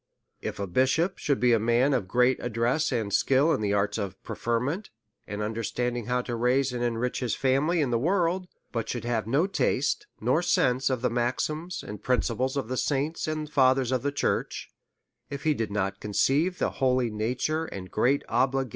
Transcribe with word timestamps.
If 0.41 0.57
a 0.59 0.65
bishop 0.65 1.19
should 1.19 1.39
be 1.39 1.53
a 1.53 1.59
man 1.59 1.93
of 1.93 2.07
great 2.07 2.39
ad 2.39 2.53
dress 2.53 2.91
and 2.91 3.13
skill 3.13 3.53
in 3.53 3.61
the 3.61 3.73
arts 3.73 3.99
of 3.99 4.19
preferment, 4.23 4.89
and 5.27 5.43
under 5.43 5.63
standing 5.63 6.07
how 6.07 6.23
to 6.23 6.35
mise 6.39 6.73
and 6.73 6.83
enrich 6.83 7.19
his 7.19 7.35
family 7.35 7.81
in 7.81 7.91
the 7.91 7.99
world, 7.99 8.47
but 8.71 8.89
should 8.89 9.05
have 9.05 9.27
no 9.27 9.45
taste 9.45 10.07
or 10.19 10.41
sense 10.41 10.89
of 10.89 11.03
the 11.03 11.11
maxims 11.11 11.83
and 11.87 12.01
principles 12.01 12.57
of 12.57 12.67
the 12.67 12.77
saints 12.77 13.27
and 13.27 13.51
fathers 13.51 13.91
of 13.91 14.01
the 14.01 14.11
church; 14.11 14.71
if 15.29 15.43
he 15.43 15.53
did 15.53 15.69
not 15.69 15.99
conceive 15.99 16.57
the 16.57 16.71
holy 16.81 17.11
nature 17.11 17.65
and 17.65 17.91
great 17.91 18.21
obli 18.23 18.25
DEVOUT 18.25 18.39
AND 18.45 18.53
HOLY 18.53 18.63
LIFE. 18.63 18.69